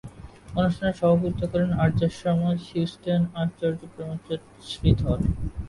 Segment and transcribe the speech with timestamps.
[0.57, 5.19] অনুষ্ঠানে সভাপতিত্ব করেন আর্য সমাজ হিউস্টনের আচার্য প্রেমচাঁদ শ্রীধর।